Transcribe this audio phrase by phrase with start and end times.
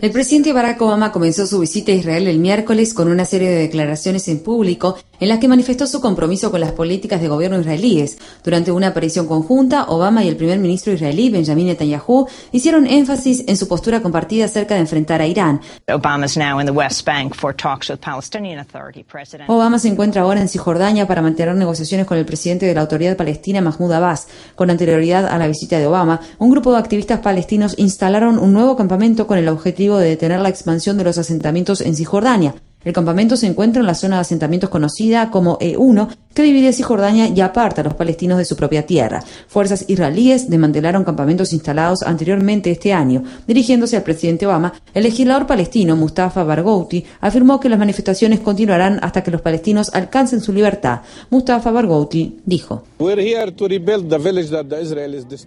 [0.00, 3.56] El presidente Barack Obama comenzó su visita a Israel el miércoles con una serie de
[3.56, 8.18] declaraciones en público en las que manifestó su compromiso con las políticas de gobierno israelíes.
[8.44, 13.56] Durante una aparición conjunta, Obama y el primer ministro israelí Benjamin Netanyahu hicieron énfasis en
[13.56, 15.60] su postura compartida acerca de enfrentar a Irán.
[19.48, 23.16] Obama se encuentra ahora en Cisjordania para mantener negociaciones con el presidente de la autoridad
[23.16, 24.28] palestina Mahmoud Abbas.
[24.54, 28.76] Con anterioridad a la visita de Obama, un grupo de activistas palestinos instalaron un nuevo
[28.76, 32.54] campamento con el objetivo de detener la expansión de los asentamientos en Cisjordania.
[32.86, 37.26] El campamento se encuentra en la zona de asentamientos conocida como E1, que divide Cisjordania
[37.26, 39.24] y aparta a los palestinos de su propia tierra.
[39.48, 43.24] Fuerzas israelíes desmantelaron campamentos instalados anteriormente este año.
[43.48, 49.24] Dirigiéndose al presidente Obama, el legislador palestino Mustafa Barghouti afirmó que las manifestaciones continuarán hasta
[49.24, 51.00] que los palestinos alcancen su libertad.
[51.28, 52.84] Mustafa Barghouti dijo: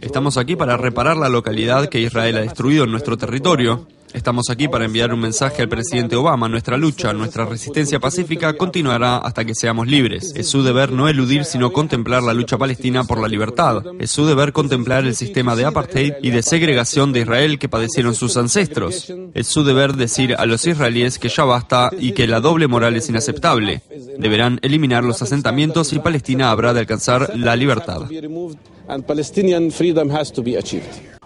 [0.02, 3.88] Estamos aquí para reparar la localidad que Israel ha destruido en nuestro territorio.
[4.14, 6.50] Estamos aquí para enviar un mensaje al presidente Obama.
[6.50, 10.34] Nuestra lucha, nuestra resistencia pacífica continuará hasta que seamos libres.
[10.36, 13.84] Es su deber no eludir, sino contemplar la lucha palestina por la libertad.
[14.00, 18.16] Es su deber contemplar el sistema de apartheid y de segregación de Israel que padecieron
[18.16, 19.14] sus ancestros.
[19.36, 22.96] Es su deber decir a los israelíes que ya basta y que la doble moral
[22.96, 23.84] es inaceptable.
[24.18, 28.02] Deberán eliminar los asentamientos y Palestina habrá de alcanzar la libertad.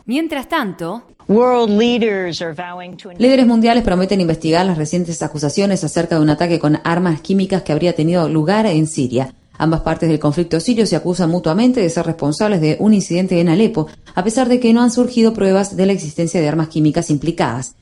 [0.06, 1.04] Mientras tanto,
[3.18, 7.72] Líderes mundiales prometen investigar las recientes acusaciones acerca de un ataque con armas químicas que
[7.72, 9.34] habría tenido lugar en Siria.
[9.58, 13.50] Ambas partes del conflicto sirio se acusan mutuamente de ser responsables de un incidente en
[13.50, 17.12] Alepo, a pesar de que no han surgido pruebas de la existencia de armas químicas
[17.12, 17.76] implicadas.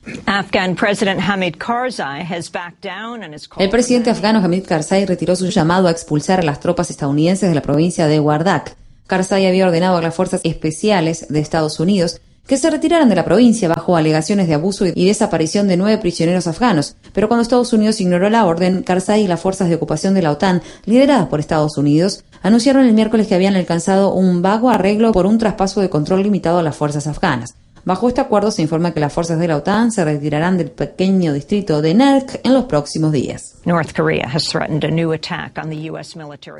[3.58, 7.54] El presidente afgano Hamid Karzai retiró su llamado a expulsar a las tropas estadounidenses de
[7.54, 8.76] la provincia de Wardak.
[9.06, 13.24] Karzai había ordenado a las fuerzas especiales de Estados Unidos que se retiraran de la
[13.24, 16.96] provincia bajo alegaciones de abuso y desaparición de nueve prisioneros afganos.
[17.12, 20.32] Pero cuando Estados Unidos ignoró la orden, Karzai y las fuerzas de ocupación de la
[20.32, 25.26] OTAN, lideradas por Estados Unidos, anunciaron el miércoles que habían alcanzado un vago arreglo por
[25.26, 27.54] un traspaso de control limitado a las fuerzas afganas.
[27.84, 31.32] Bajo este acuerdo se informa que las fuerzas de la OTAN se retirarán del pequeño
[31.32, 33.56] distrito de Nerk en los próximos días.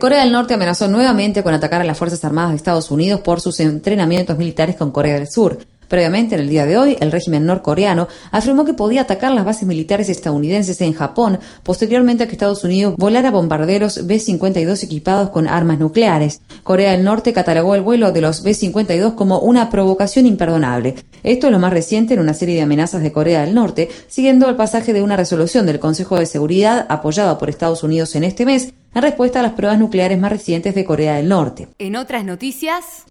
[0.00, 3.40] Corea del Norte amenazó nuevamente con atacar a las Fuerzas Armadas de Estados Unidos por
[3.40, 5.58] sus entrenamientos militares con Corea del Sur.
[5.92, 9.68] Previamente, en el día de hoy, el régimen norcoreano afirmó que podía atacar las bases
[9.68, 15.78] militares estadounidenses en Japón, posteriormente a que Estados Unidos volara bombarderos B-52 equipados con armas
[15.78, 16.40] nucleares.
[16.62, 20.94] Corea del Norte catalogó el vuelo de los B-52 como una provocación imperdonable.
[21.24, 24.48] Esto es lo más reciente en una serie de amenazas de Corea del Norte, siguiendo
[24.48, 28.46] el pasaje de una resolución del Consejo de Seguridad apoyada por Estados Unidos en este
[28.46, 31.68] mes, en respuesta a las pruebas nucleares más recientes de Corea del Norte.
[31.78, 33.04] En otras noticias,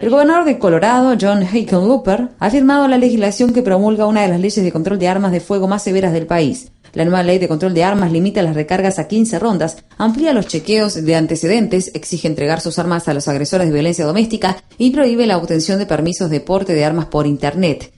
[0.00, 4.40] el gobernador de Colorado, John Hickenlooper, ha firmado la legislación que promulga una de las
[4.40, 6.70] leyes de control de armas de fuego más severas del país.
[6.92, 10.48] La nueva ley de control de armas limita las recargas a 15 rondas, amplía los
[10.48, 15.26] chequeos de antecedentes, exige entregar sus armas a los agresores de violencia doméstica y prohíbe
[15.26, 17.92] la obtención de permisos de porte de armas por Internet.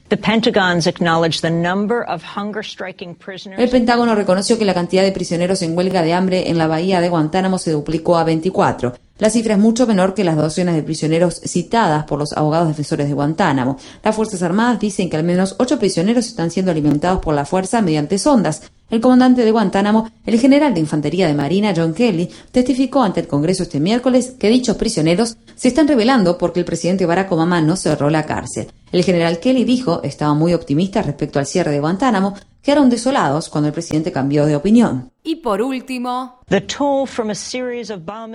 [3.59, 7.01] El Pentágono reconoció que la cantidad de prisioneros en huelga de hambre en la bahía
[7.01, 8.95] de Guantánamo se duplicó a 24.
[9.19, 13.09] La cifra es mucho menor que las docenas de prisioneros citadas por los abogados defensores
[13.09, 13.79] de Guantánamo.
[14.03, 17.83] Las Fuerzas Armadas dicen que al menos ocho prisioneros están siendo alimentados por la fuerza
[17.83, 18.63] mediante sondas.
[18.93, 23.27] El comandante de Guantánamo, el general de Infantería de Marina John Kelly, testificó ante el
[23.27, 27.77] Congreso este miércoles que dichos prisioneros se están revelando porque el presidente Barack Obama no
[27.77, 28.71] cerró la cárcel.
[28.93, 33.69] El general Kelly dijo, estaba muy optimista respecto al cierre de Guantánamo, quedaron desolados cuando
[33.69, 35.11] el presidente cambió de opinión.
[35.25, 36.41] Y por último,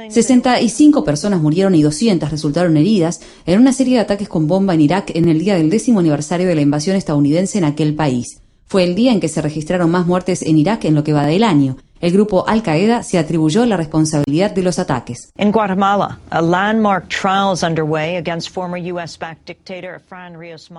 [0.10, 4.82] 65 personas murieron y 200 resultaron heridas en una serie de ataques con bomba en
[4.82, 8.42] Irak en el día del décimo aniversario de la invasión estadounidense en aquel país.
[8.68, 11.26] Fue el día en que se registraron más muertes en Irak en lo que va
[11.26, 11.78] del año.
[12.02, 15.32] El grupo Al Qaeda se atribuyó la responsabilidad de los ataques.
[15.38, 16.20] En Guatemala,